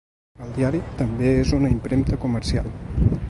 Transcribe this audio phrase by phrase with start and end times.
[0.45, 2.73] El diari també és una impremta comercial.